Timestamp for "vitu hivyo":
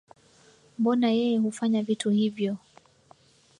1.83-2.57